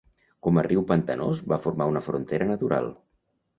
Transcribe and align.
Com 0.45 0.59
a 0.59 0.63
riu 0.67 0.81
pantanós 0.91 1.43
va 1.53 1.61
formar 1.67 1.89
una 1.93 2.03
frontera 2.09 2.51
natural. 2.55 2.93